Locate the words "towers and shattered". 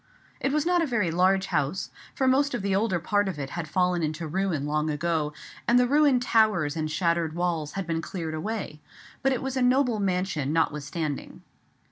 6.23-7.35